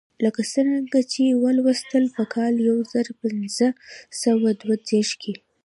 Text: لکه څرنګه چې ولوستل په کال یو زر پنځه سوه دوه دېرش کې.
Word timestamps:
لکه 0.25 0.41
څرنګه 0.53 0.99
چې 1.11 1.23
ولوستل 1.43 2.03
په 2.15 2.23
کال 2.33 2.53
یو 2.69 2.77
زر 2.91 3.07
پنځه 3.21 3.67
سوه 4.21 4.49
دوه 4.61 4.75
دېرش 4.89 5.11
کې. 5.21 5.33